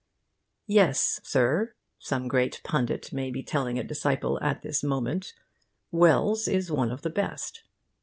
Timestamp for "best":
7.11-7.61